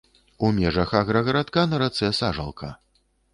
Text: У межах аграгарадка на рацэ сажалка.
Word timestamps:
У 0.45 0.49
межах 0.59 0.93
аграгарадка 0.99 1.67
на 1.75 1.83
рацэ 1.85 2.11
сажалка. 2.21 2.73